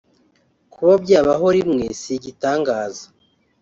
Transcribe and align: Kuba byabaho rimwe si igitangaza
Kuba 0.73 0.93
byabaho 1.03 1.47
rimwe 1.57 1.85
si 1.99 2.11
igitangaza 2.17 3.05